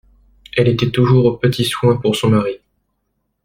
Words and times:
Elle 0.57 0.67
était 0.67 0.89
toujours 0.89 1.25
aux 1.25 1.37
petits 1.37 1.63
soins 1.63 1.95
pour 1.97 2.15
son 2.15 2.29
mari. 2.31 2.57